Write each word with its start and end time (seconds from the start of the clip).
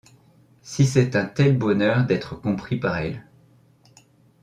Si 0.63 0.87
c'est 0.87 1.15
un 1.15 1.25
tel 1.27 1.55
bonheur 1.55 2.05
d'être 2.07 2.33
compris 2.35 2.77
par 2.77 2.97
elle 2.97 3.23